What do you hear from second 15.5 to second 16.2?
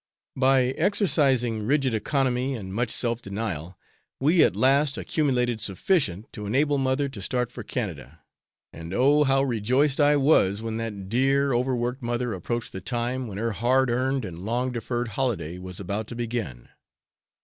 was about to